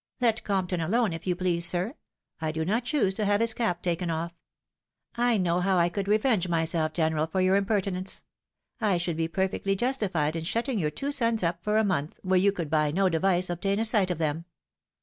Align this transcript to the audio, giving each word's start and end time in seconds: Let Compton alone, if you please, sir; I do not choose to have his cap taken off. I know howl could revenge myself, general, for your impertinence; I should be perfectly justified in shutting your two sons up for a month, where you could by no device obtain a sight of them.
Let 0.19 0.43
Compton 0.43 0.81
alone, 0.81 1.13
if 1.13 1.27
you 1.27 1.35
please, 1.35 1.63
sir; 1.63 1.93
I 2.39 2.51
do 2.51 2.65
not 2.65 2.85
choose 2.85 3.13
to 3.13 3.25
have 3.25 3.39
his 3.39 3.53
cap 3.53 3.83
taken 3.83 4.09
off. 4.09 4.33
I 5.15 5.37
know 5.37 5.59
howl 5.59 5.87
could 5.91 6.07
revenge 6.07 6.47
myself, 6.47 6.93
general, 6.93 7.27
for 7.27 7.39
your 7.39 7.55
impertinence; 7.55 8.23
I 8.79 8.97
should 8.97 9.15
be 9.15 9.27
perfectly 9.27 9.75
justified 9.75 10.35
in 10.35 10.43
shutting 10.43 10.79
your 10.79 10.89
two 10.89 11.11
sons 11.11 11.43
up 11.43 11.63
for 11.63 11.77
a 11.77 11.83
month, 11.83 12.19
where 12.23 12.39
you 12.39 12.51
could 12.51 12.71
by 12.71 12.89
no 12.89 13.09
device 13.09 13.47
obtain 13.51 13.77
a 13.77 13.85
sight 13.85 14.09
of 14.09 14.17
them. 14.17 14.45